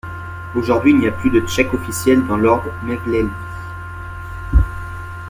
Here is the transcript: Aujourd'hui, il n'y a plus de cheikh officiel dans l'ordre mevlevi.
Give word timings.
Aujourd'hui, 0.55 0.93
il 0.93 0.97
n'y 0.97 1.07
a 1.07 1.11
plus 1.11 1.29
de 1.29 1.45
cheikh 1.45 1.75
officiel 1.75 2.25
dans 2.25 2.35
l'ordre 2.35 2.71
mevlevi. 2.81 3.29